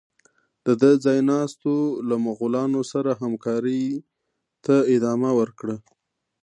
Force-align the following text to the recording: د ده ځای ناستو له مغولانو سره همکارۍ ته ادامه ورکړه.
د 0.65 0.67
ده 0.81 0.91
ځای 1.05 1.19
ناستو 1.31 1.75
له 2.07 2.15
مغولانو 2.25 2.81
سره 2.91 3.19
همکارۍ 3.21 3.83
ته 4.65 4.75
ادامه 4.95 5.31
ورکړه. 5.39 5.75